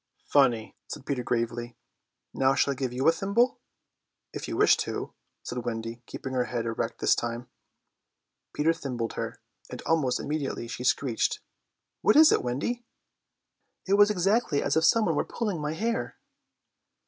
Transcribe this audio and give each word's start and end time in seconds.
"Funny!" 0.25 0.75
said 0.87 1.05
Peter 1.05 1.21
gravely. 1.21 1.75
"Now 2.33 2.55
shall 2.55 2.71
I 2.71 2.75
give 2.75 2.91
you 2.91 3.07
a 3.07 3.11
thimble?" 3.11 3.59
"If 4.33 4.47
you 4.47 4.57
wish 4.57 4.75
to," 4.77 5.13
said 5.43 5.59
Wendy, 5.63 6.01
keeping 6.07 6.33
her 6.33 6.45
head 6.45 6.65
erect 6.65 6.97
this 6.99 7.13
time. 7.13 7.51
Peter 8.51 8.73
thimbled 8.73 9.13
her, 9.13 9.39
and 9.69 9.83
almost 9.83 10.19
immediately 10.19 10.67
she 10.67 10.83
screeched. 10.83 11.39
"What 12.01 12.15
is 12.15 12.31
it, 12.31 12.41
Wendy?" 12.41 12.83
"It 13.87 13.93
was 13.93 14.09
exactly 14.09 14.63
as 14.63 14.75
if 14.75 14.85
someone 14.85 15.13
were 15.13 15.23
pulling 15.23 15.61
my 15.61 15.73
hair." 15.73 16.17